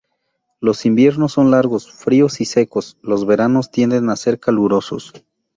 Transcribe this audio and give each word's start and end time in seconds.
Los 0.59 0.87
inviernos 0.87 1.33
son 1.33 1.51
largos, 1.51 1.91
fríos 1.93 2.41
y 2.41 2.45
secos; 2.45 2.97
los 3.03 3.27
veranos 3.27 3.69
tienden 3.69 4.09
a 4.09 4.15
ser 4.15 4.39
calurosos. 4.39 5.13